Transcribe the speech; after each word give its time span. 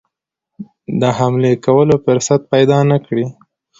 د 0.99 1.03
حملې 1.17 1.53
کولو 1.65 1.95
فرصت 2.05 2.41
پیدا 2.53 2.79
نه 2.91 2.97
کړي. 3.05 3.25